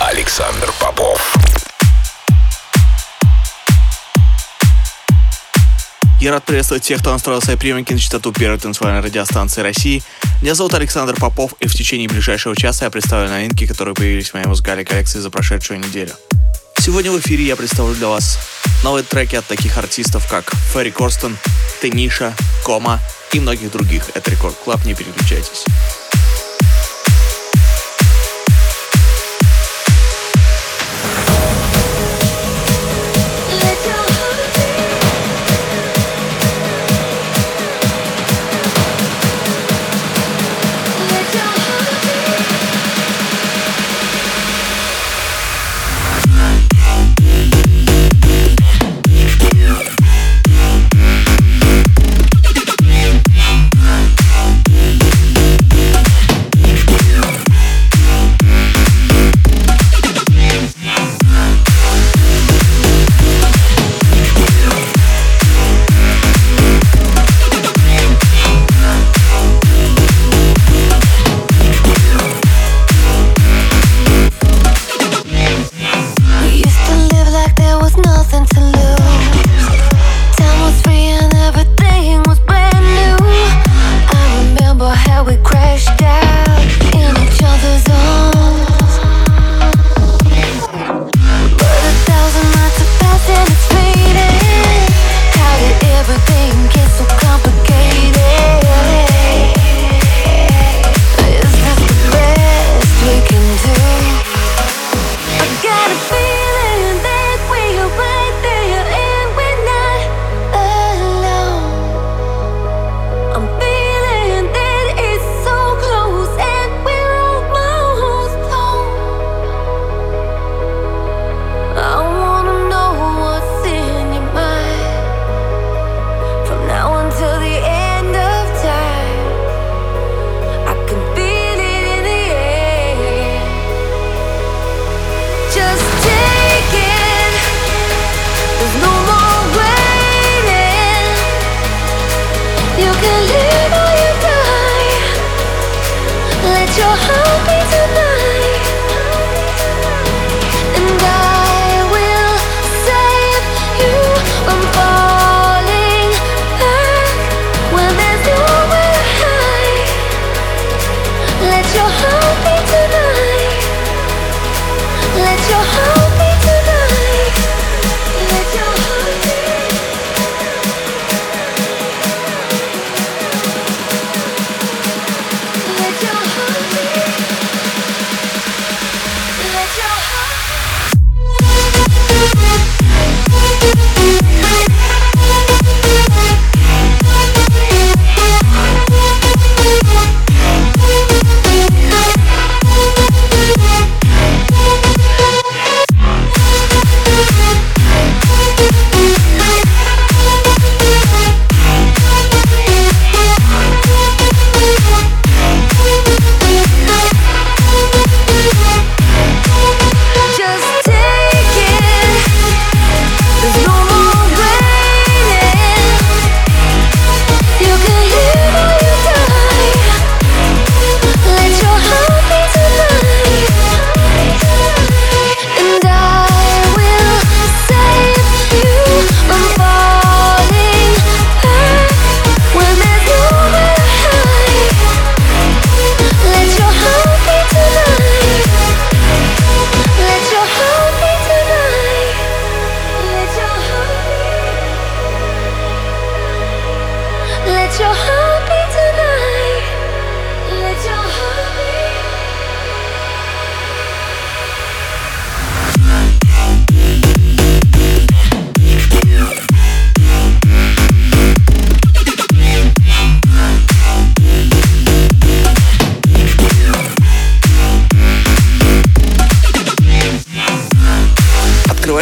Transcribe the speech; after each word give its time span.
Александр 0.00 0.72
Попов. 0.80 1.34
Я 6.20 6.32
рад 6.32 6.44
приветствовать 6.44 6.82
тех, 6.82 7.00
кто 7.00 7.12
настроил 7.12 7.40
свои 7.40 7.56
приемники 7.56 7.92
на 7.92 7.98
частоту 7.98 8.32
первой 8.32 8.58
танцевальной 8.58 9.00
радиостанции 9.00 9.62
России. 9.62 10.02
Меня 10.42 10.54
зовут 10.54 10.74
Александр 10.74 11.14
Попов, 11.14 11.54
и 11.60 11.68
в 11.68 11.74
течение 11.74 12.08
ближайшего 12.08 12.56
часа 12.56 12.86
я 12.86 12.90
представлю 12.90 13.30
новинки, 13.30 13.66
которые 13.66 13.94
появились 13.94 14.30
в 14.30 14.34
моей 14.34 14.46
музыкальной 14.46 14.84
коллекции 14.84 15.20
за 15.20 15.30
прошедшую 15.30 15.80
неделю. 15.80 16.12
Сегодня 16.78 17.10
в 17.10 17.18
эфире 17.20 17.44
я 17.44 17.56
представлю 17.56 17.94
для 17.94 18.08
вас 18.08 18.38
новые 18.82 19.04
треки 19.04 19.36
от 19.36 19.46
таких 19.46 19.78
артистов, 19.78 20.28
как 20.28 20.52
Ferry 20.72 20.90
Corsten, 20.90 21.36
Tenishia, 21.82 22.34
Кома 22.64 23.00
и 23.32 23.40
многих 23.40 23.70
других. 23.70 24.10
Это 24.14 24.30
Record 24.30 24.54
Club, 24.64 24.84
не 24.84 24.94
переключайтесь. 24.94 25.64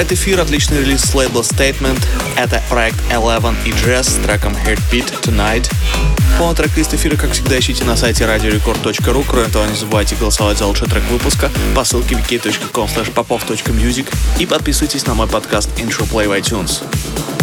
Открывает 0.06 0.25
эфир 0.25 0.41
отличный 0.41 0.81
релиз 0.82 1.00
с 1.00 1.14
лейбла 1.14 1.41
Statement. 1.41 2.00
Это 2.37 2.62
проект 2.69 2.97
Eleven 3.11 3.56
и 3.64 3.70
Jazz 3.70 4.05
с 4.05 4.25
треком 4.25 4.53
Heartbeat 4.53 5.20
Tonight. 5.23 5.69
Полный 6.38 6.55
трек-лист 6.55 6.94
эфира, 6.94 7.17
как 7.17 7.32
всегда, 7.32 7.58
ищите 7.58 7.85
на 7.85 7.97
сайте 7.97 8.23
radiorecord.ru. 8.23 9.25
Кроме 9.29 9.49
того, 9.49 9.67
не 9.67 9.75
забывайте 9.75 10.14
голосовать 10.14 10.58
за 10.58 10.67
лучший 10.67 10.87
трек 10.87 11.03
выпуска 11.11 11.50
по 11.75 11.82
ссылке 11.82 12.14
wiki.com 12.14 12.88
popov.music 12.88 14.06
и 14.38 14.47
подписывайтесь 14.47 15.06
на 15.06 15.14
мой 15.14 15.26
подкаст 15.26 15.70
Intro 15.79 16.08
Play 16.08 16.29
в 16.29 16.32
iTunes. 16.32 16.85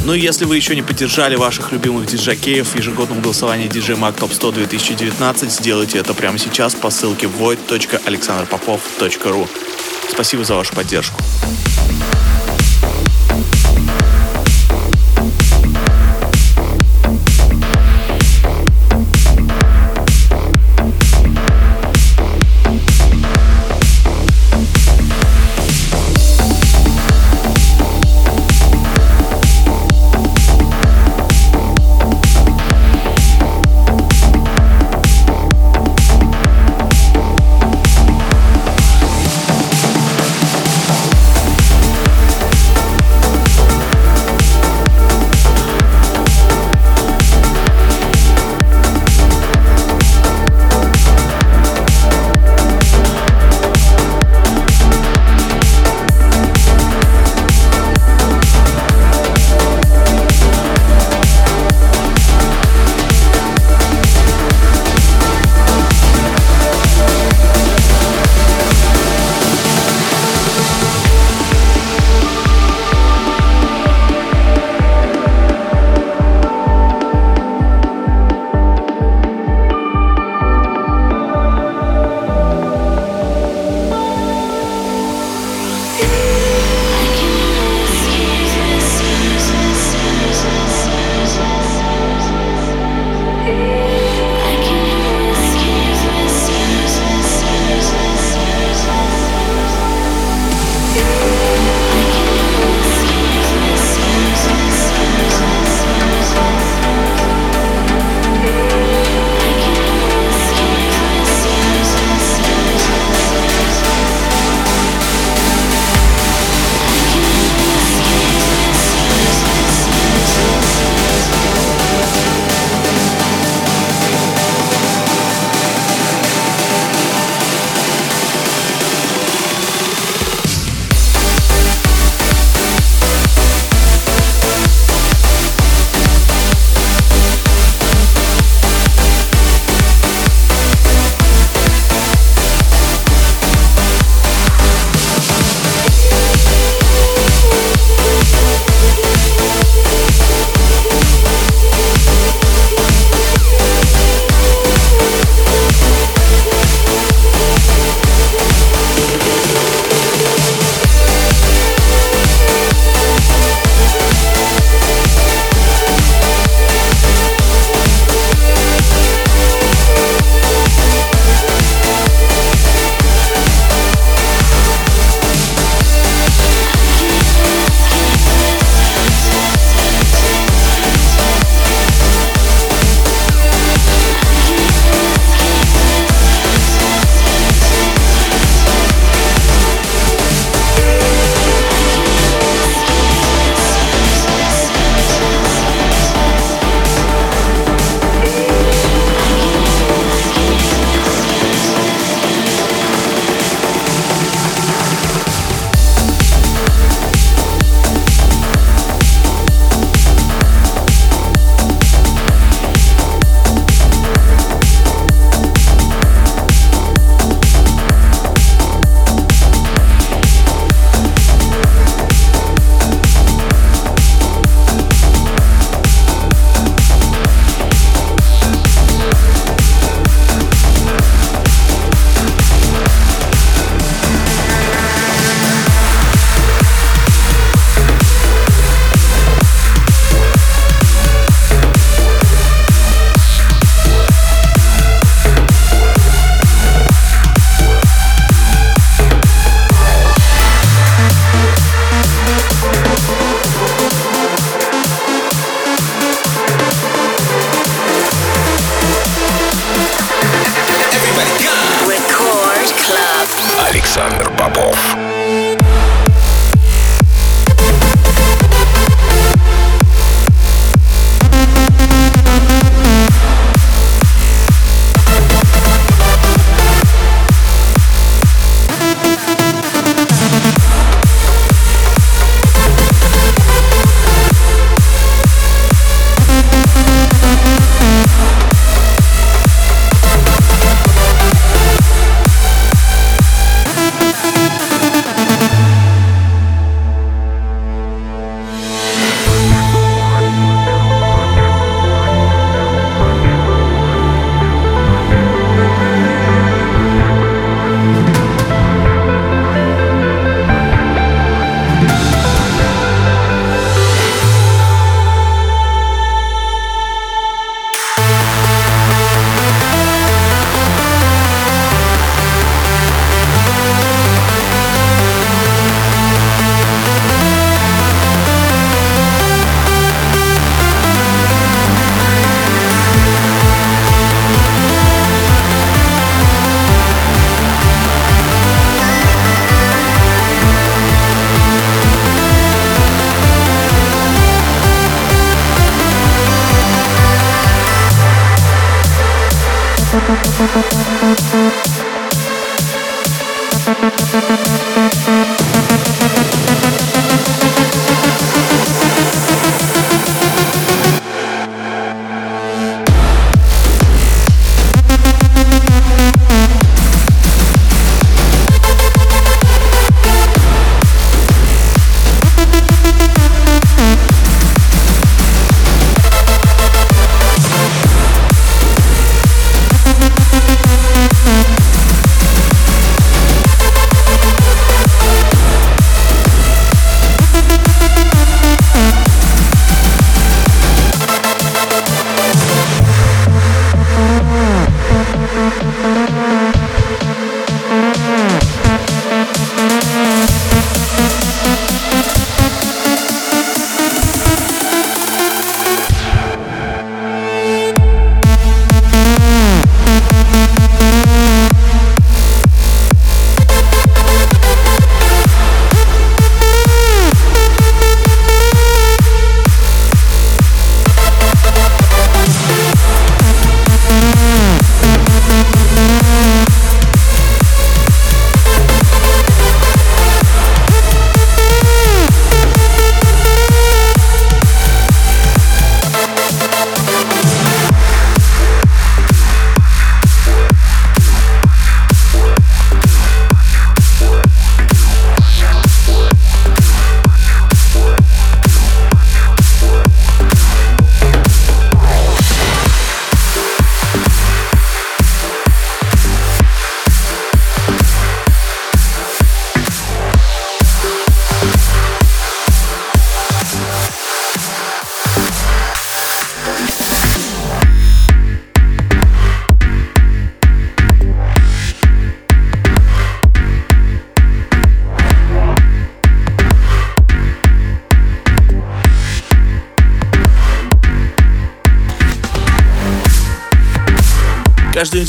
Ну 0.06 0.14
и 0.14 0.22
если 0.22 0.46
вы 0.46 0.56
еще 0.56 0.74
не 0.74 0.84
поддержали 0.84 1.36
ваших 1.36 1.74
любимых 1.74 2.06
диджакеев 2.06 2.70
в 2.70 2.76
ежегодном 2.78 3.20
голосовании 3.20 3.68
DJ 3.68 4.00
Mag 4.00 4.18
Top 4.18 4.34
100 4.34 4.54
2019, 4.54 5.52
сделайте 5.52 5.98
это 5.98 6.14
прямо 6.14 6.38
сейчас 6.38 6.76
по 6.76 6.90
ссылке 6.90 7.28
void.alexanderpopov.ru. 7.28 9.50
Спасибо 10.10 10.46
за 10.46 10.56
вашу 10.56 10.74
поддержку. 10.74 11.22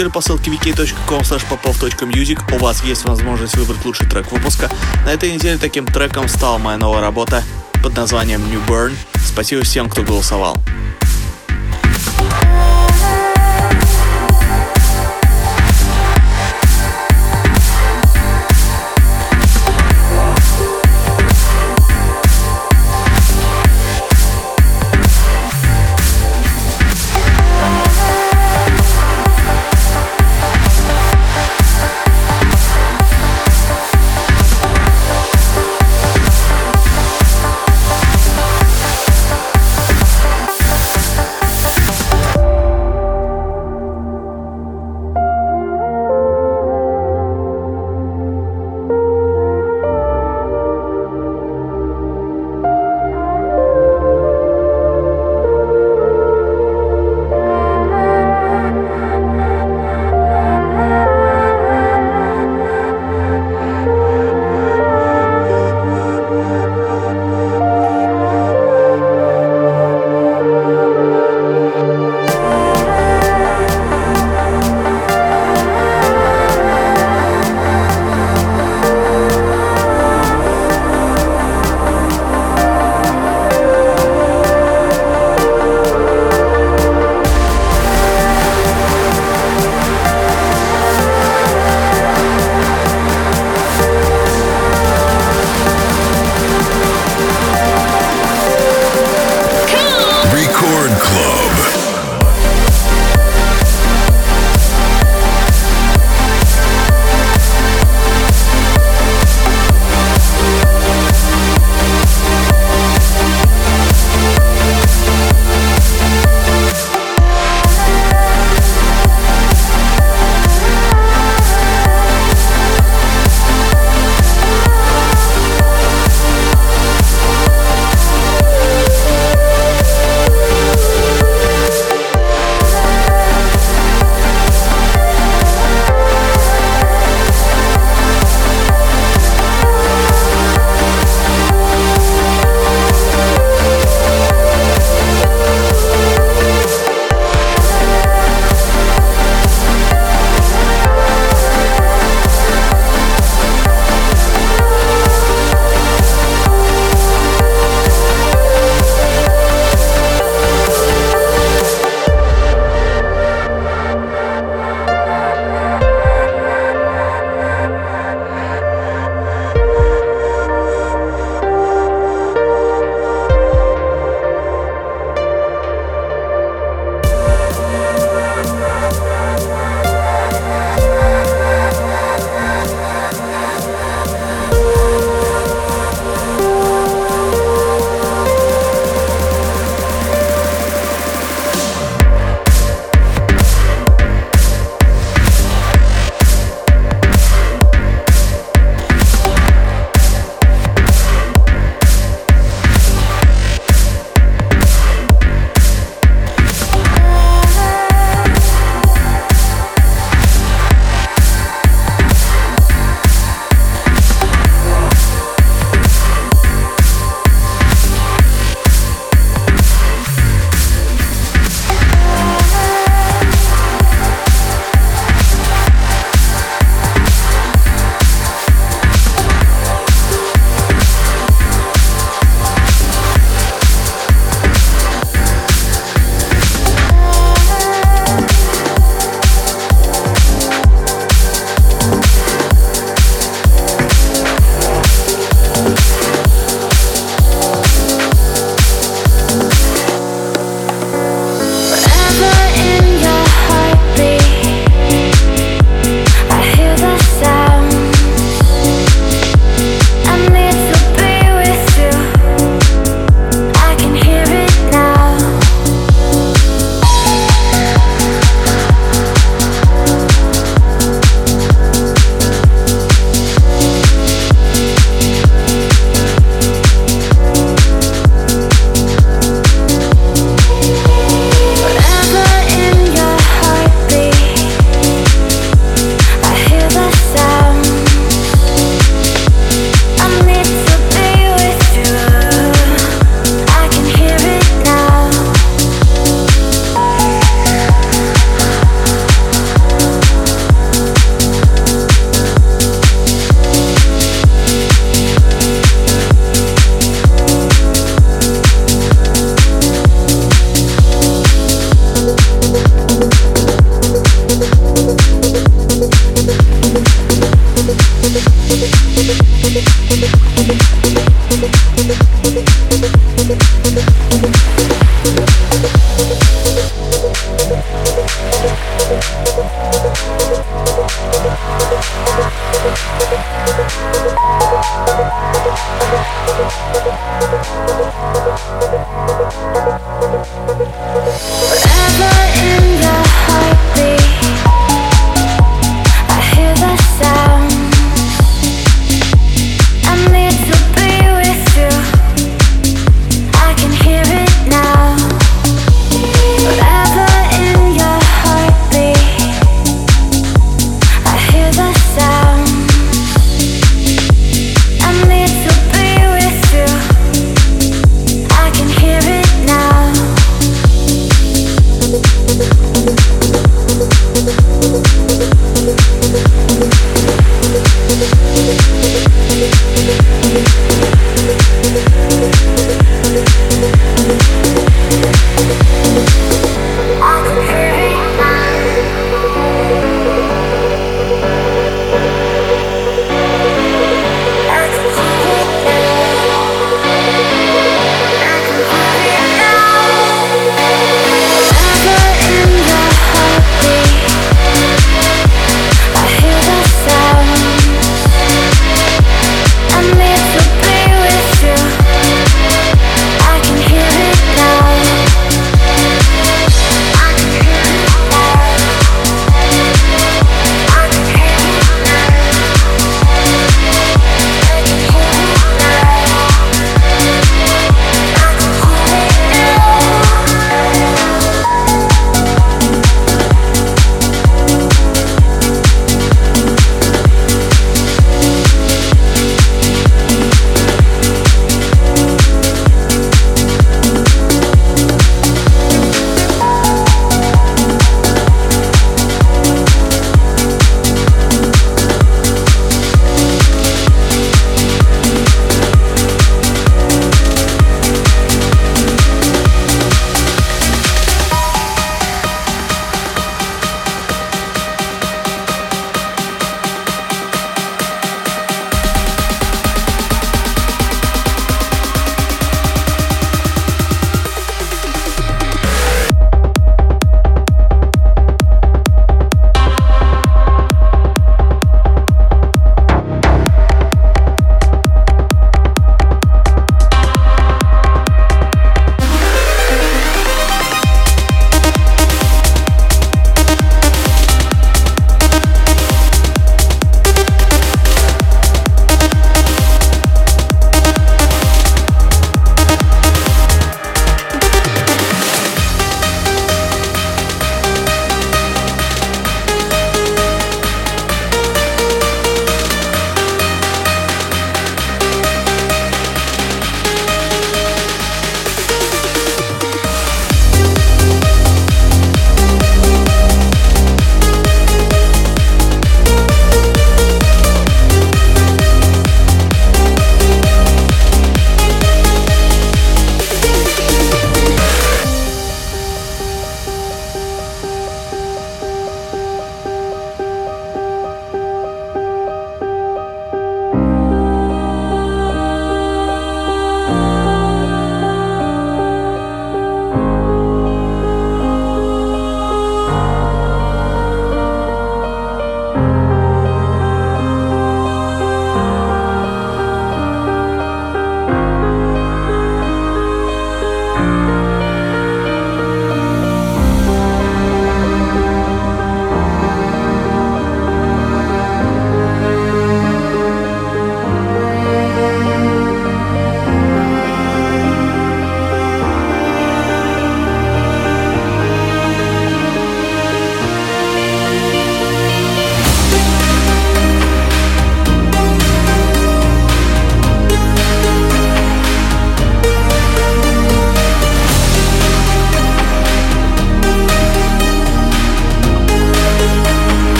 Неделю 0.00 0.12
по 0.12 0.22
ссылке 0.22 0.50
wiki.com 0.50 1.20
popov.music 1.20 2.56
у 2.56 2.58
вас 2.58 2.82
есть 2.84 3.04
возможность 3.04 3.54
выбрать 3.58 3.84
лучший 3.84 4.08
трек 4.08 4.32
выпуска. 4.32 4.70
На 5.04 5.10
этой 5.10 5.30
неделе 5.30 5.58
таким 5.58 5.84
треком 5.84 6.26
стала 6.26 6.56
моя 6.56 6.78
новая 6.78 7.02
работа 7.02 7.44
под 7.82 7.94
названием 7.96 8.40
New 8.48 8.62
Burn. 8.66 8.96
Спасибо 9.22 9.62
всем, 9.62 9.90
кто 9.90 10.02
голосовал. 10.02 10.56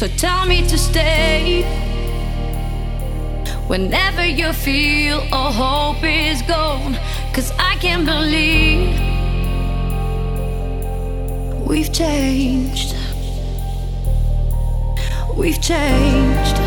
So 0.00 0.08
tell 0.16 0.46
me 0.46 0.66
to 0.66 0.78
stay. 0.78 1.60
Whenever 3.66 4.24
you 4.24 4.54
feel 4.54 5.22
all 5.30 5.52
hope 5.52 6.02
is 6.02 6.40
gone, 6.40 6.94
cause 7.34 7.52
I 7.58 7.74
can't 7.82 8.06
believe 8.06 8.98
we've 11.68 11.92
changed. 11.92 12.96
We've 15.36 15.60
changed. 15.60 16.58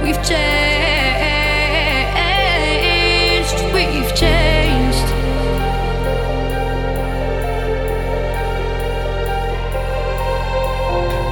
We've 0.00 0.22
changed. 0.22 0.63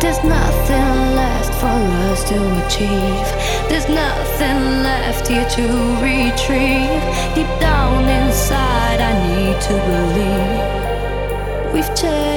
There's 0.02 0.24
nothing 0.24 1.14
left 1.14 1.54
for 1.60 1.78
us 2.10 2.24
to 2.24 2.34
achieve. 2.66 3.28
There's 3.68 3.88
nothing 3.88 4.82
left 4.82 5.28
here 5.28 5.48
to 5.50 5.62
retrieve. 6.02 7.02
Deep 7.36 7.46
down 7.60 8.08
inside, 8.08 9.00
I 9.00 9.12
need 9.28 9.60
to 9.68 9.74
believe 9.92 11.72
we've 11.72 11.94
changed. 11.94 12.31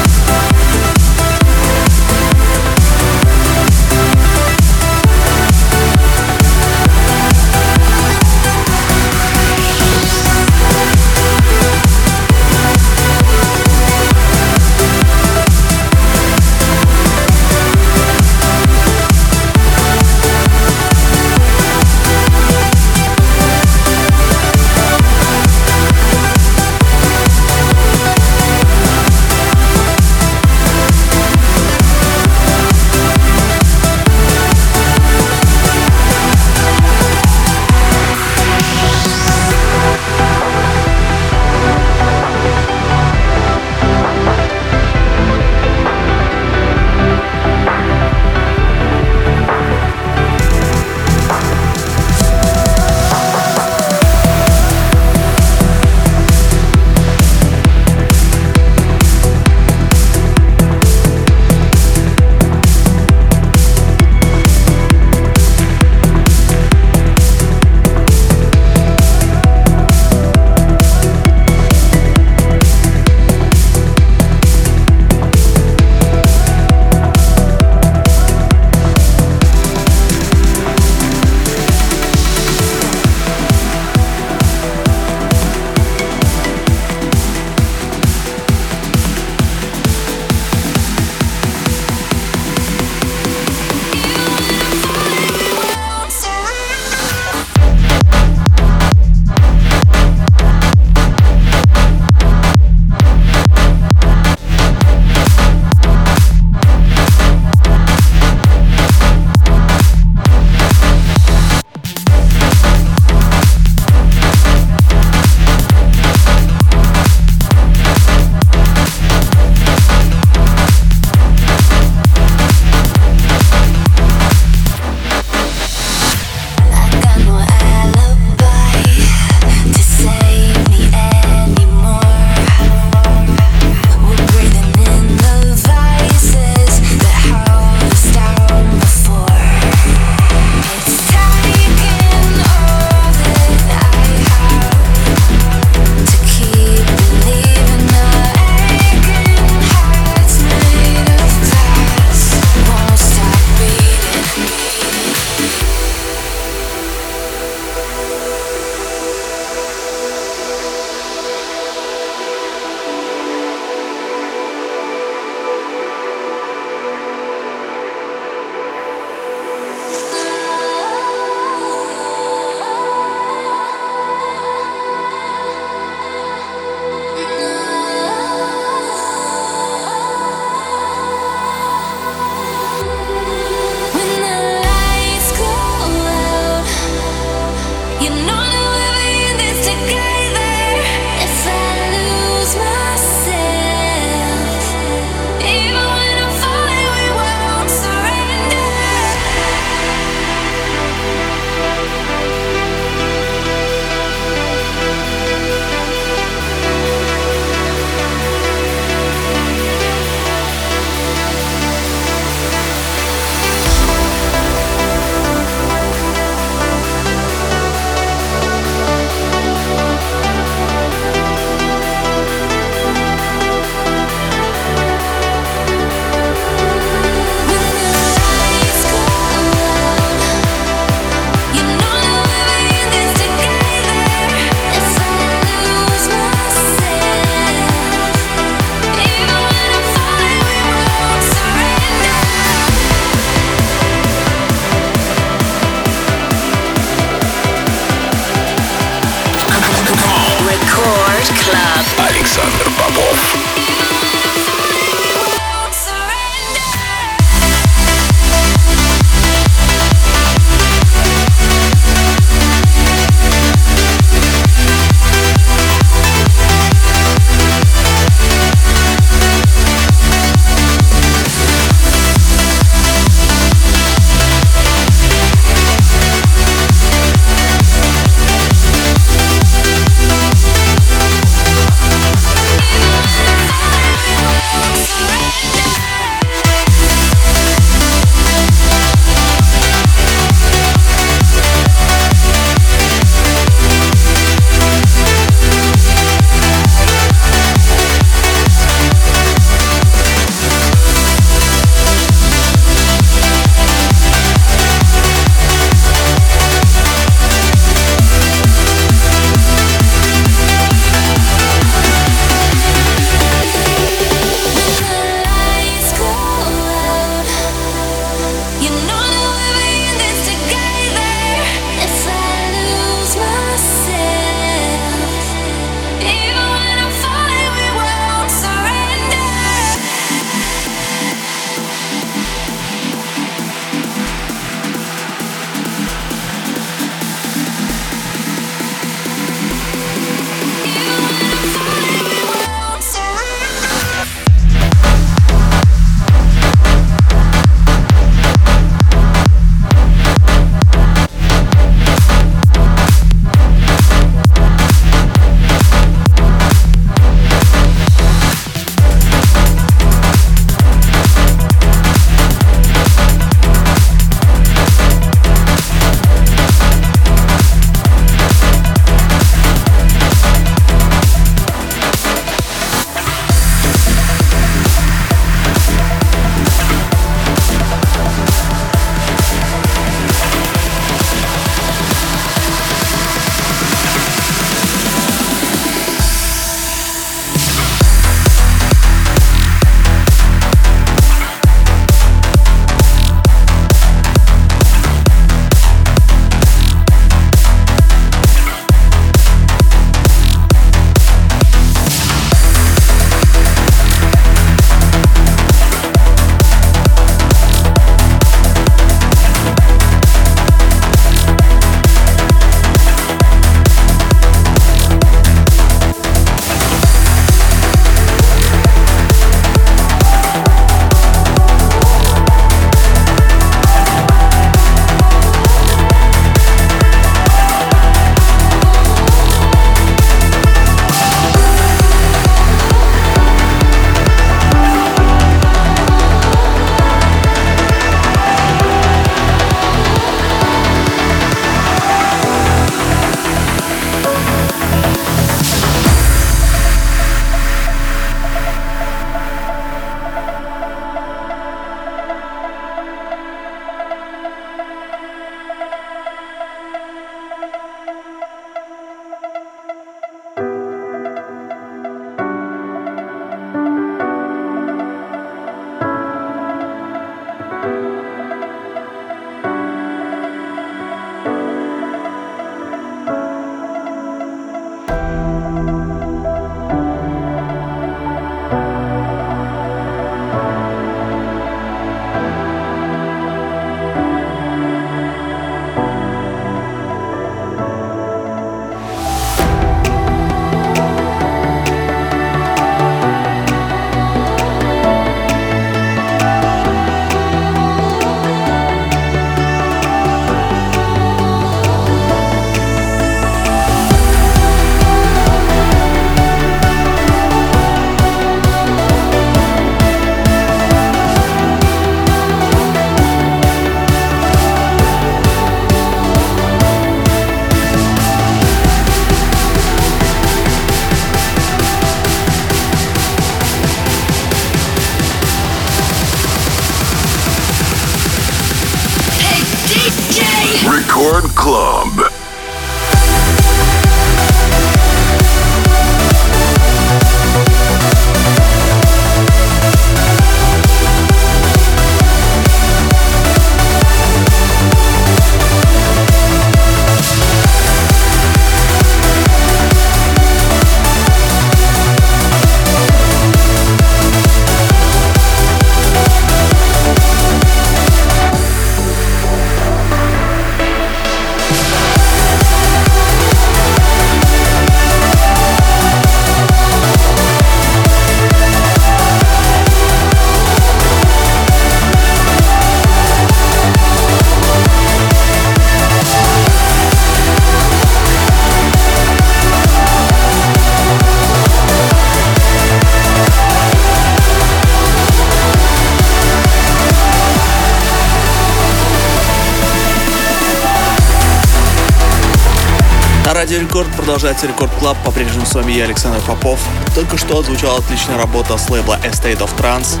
Продолжается 594.26 594.48
Record 594.48 594.72
Club. 594.80 594.96
По-прежнему 595.04 595.46
с 595.46 595.54
вами 595.54 595.70
я, 595.70 595.84
Александр 595.84 596.20
Попов. 596.26 596.58
Только 596.96 597.16
что 597.16 597.38
отзвучала 597.38 597.78
отличная 597.78 598.18
работа 598.18 598.58
с 598.58 598.68
лейбла 598.68 598.98
A 599.04 599.10
State 599.10 599.38
of 599.38 599.56
Trance 599.56 600.00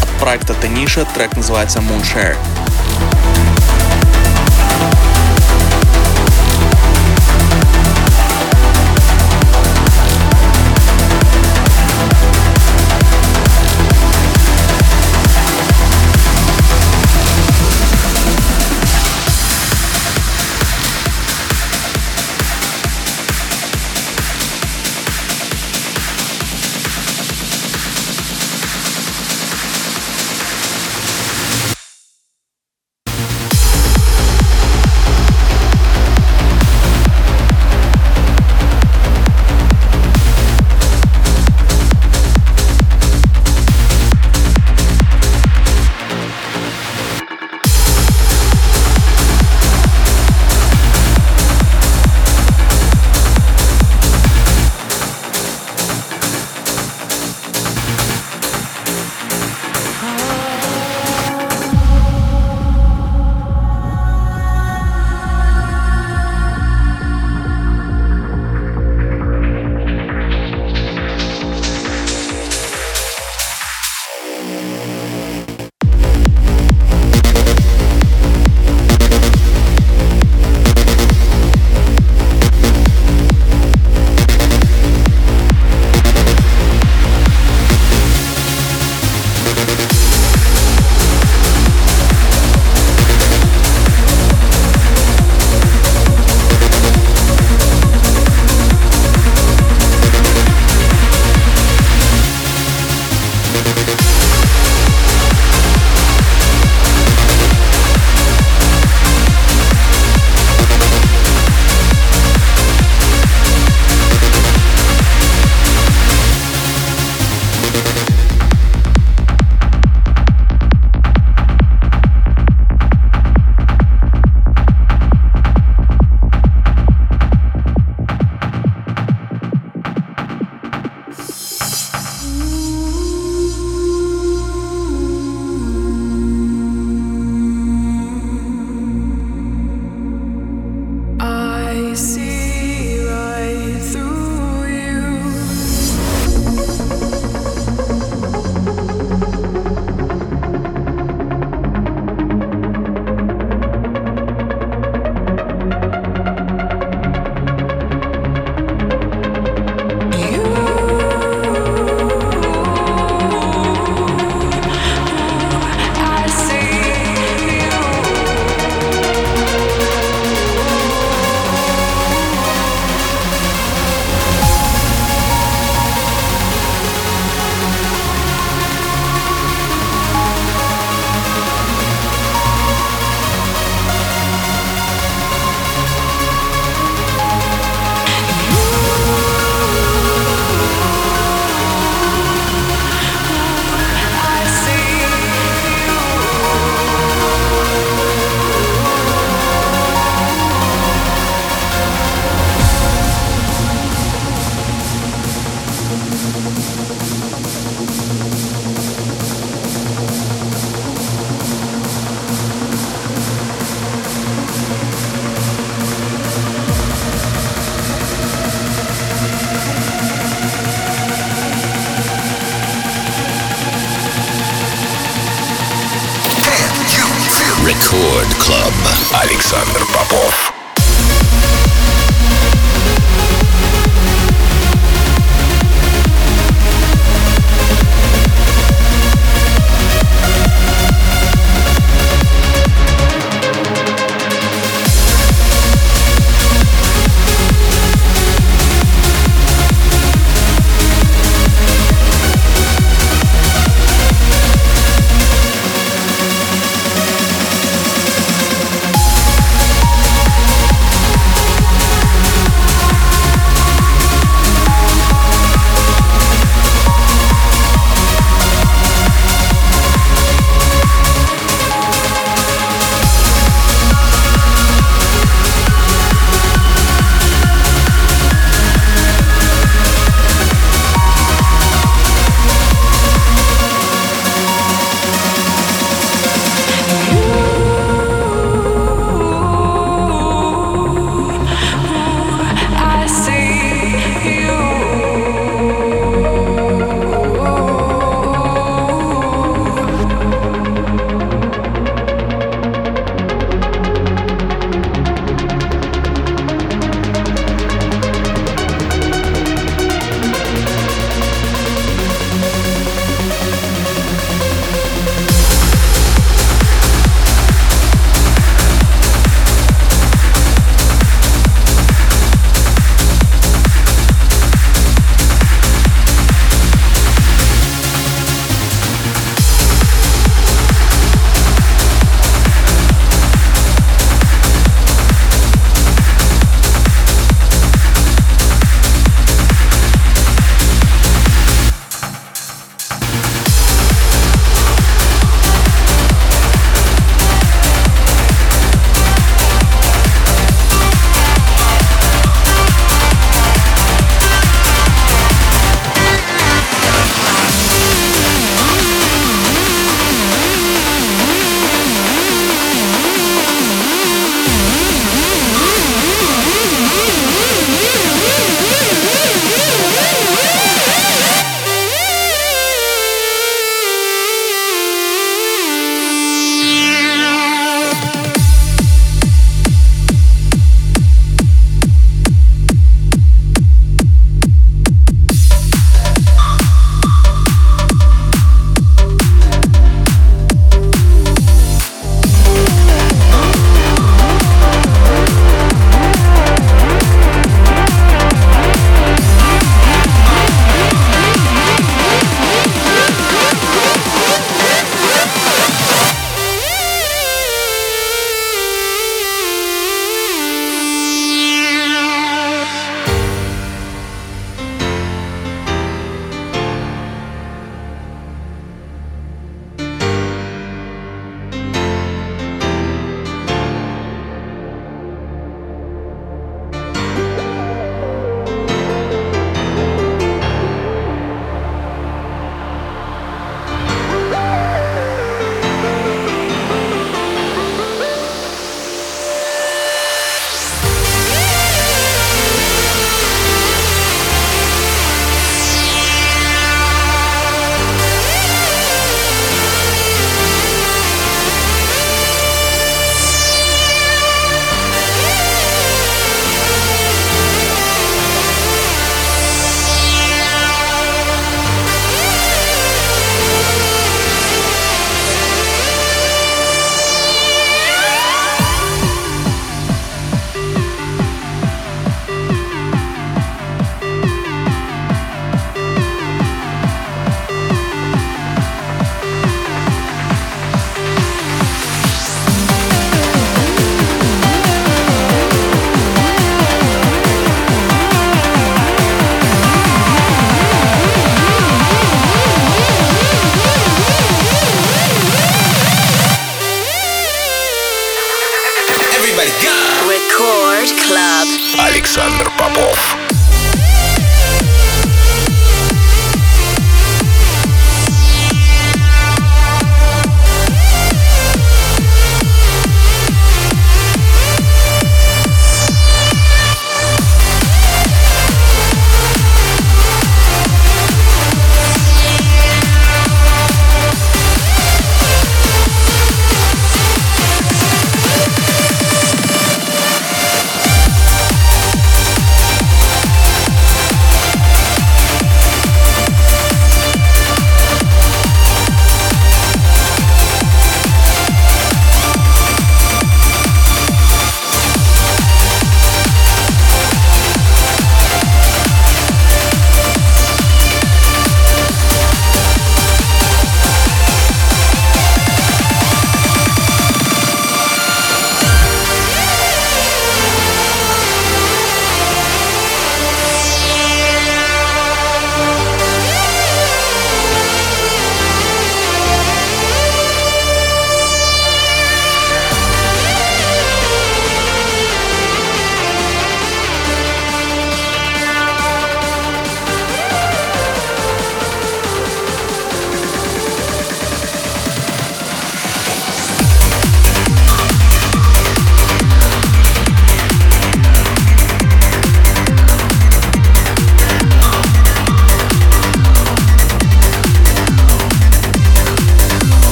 от 0.00 0.08
проекта 0.20 0.54
Tenishia. 0.54 1.04
Трек 1.12 1.36
называется 1.36 1.80
Moonshare. 1.80 2.36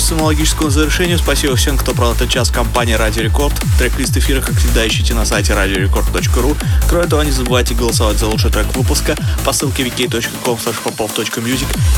Подходит 0.00 0.22
к 0.22 0.26
логическому 0.26 0.70
завершению. 0.70 1.18
Спасибо 1.18 1.56
всем, 1.56 1.76
кто 1.76 1.92
провел 1.92 2.14
этот 2.14 2.30
час 2.30 2.48
в 2.48 2.54
компании 2.54 2.94
Радио 2.94 3.22
Рекорд. 3.22 3.52
Трек-лист 3.78 4.16
эфира, 4.16 4.40
как 4.40 4.56
всегда, 4.56 4.88
ищите 4.88 5.12
на 5.12 5.26
сайте 5.26 5.52
radiorecord.ru. 5.52 6.56
Кроме 6.88 7.06
того, 7.06 7.22
не 7.22 7.30
забывайте 7.30 7.74
голосовать 7.74 8.18
за 8.18 8.26
лучший 8.26 8.50
трек 8.50 8.74
выпуска 8.74 9.14
по 9.44 9.52
ссылке 9.52 9.82
wiki.com 9.82 10.58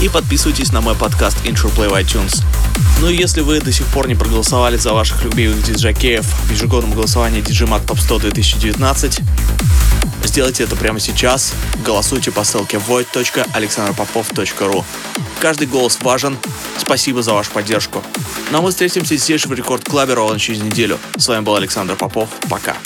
и 0.03 0.09
подписывайтесь 0.09 0.73
на 0.73 0.81
мой 0.81 0.97
подкаст 0.97 1.37
Intro 1.45 1.73
Play 1.77 1.89
в 1.89 1.93
iTunes. 1.93 2.43
Ну 3.01 3.09
и 3.09 3.17
если 3.17 3.41
вы 3.41 3.61
до 3.61 3.71
сих 3.71 3.87
пор 3.87 4.09
не 4.09 4.17
проголосовали 4.17 4.77
за 4.77 4.93
ваших 4.93 5.23
любимых 5.23 5.63
диджакеев 5.63 6.27
в 6.27 6.51
ежегодном 6.51 6.95
голосовании 6.95 7.41
DJ 7.41 7.69
Mag 7.69 7.87
Top 7.87 8.01
100 8.01 8.19
2019, 8.19 9.21
Сделайте 10.25 10.65
это 10.65 10.75
прямо 10.77 10.99
сейчас. 10.99 11.53
Голосуйте 11.85 12.33
по 12.33 12.43
ссылке 12.43 12.79
void.alexanderpopov.ru 12.79 14.85
Каждый 15.43 15.67
голос 15.67 15.99
важен. 16.03 16.39
Спасибо 16.79 17.21
за 17.21 17.33
вашу 17.33 17.51
поддержку. 17.51 18.01
Ну 18.53 18.59
а 18.59 18.63
мы 18.63 18.71
встретимся 18.71 19.17
здесь 19.17 19.41
же 19.41 19.49
в 19.49 19.53
Рекорд 19.53 19.85
Клабе 19.85 20.15
ровно 20.15 20.39
через 20.39 20.63
неделю. 20.63 21.01
С 21.17 21.27
вами 21.27 21.43
был 21.43 21.57
Александр 21.57 21.97
Попов. 21.97 22.29
Пока. 22.49 22.77